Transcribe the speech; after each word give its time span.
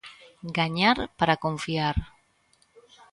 Gañar 0.57 0.97
para 1.19 1.41
confiar. 1.45 1.95